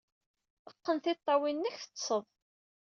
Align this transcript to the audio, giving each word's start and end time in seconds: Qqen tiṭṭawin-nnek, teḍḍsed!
Qqen 0.69 0.97
tiṭṭawin-nnek, 1.03 1.75
teḍḍsed! 1.79 2.25